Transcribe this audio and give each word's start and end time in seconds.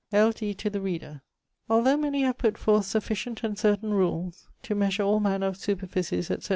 'L. 0.11 0.31
D. 0.31 0.55
to 0.55 0.67
the 0.67 0.81
Reader 0.81 1.21
Although 1.69 1.97
many 1.97 2.23
have 2.23 2.39
put 2.39 2.57
forth 2.57 2.87
sufficient 2.87 3.43
and 3.43 3.55
certain 3.55 3.93
rules 3.93 4.47
to 4.63 4.73
measure 4.73 5.03
all 5.03 5.19
manner 5.19 5.45
of 5.45 5.57
superficies, 5.57 6.31
etc. 6.31 6.49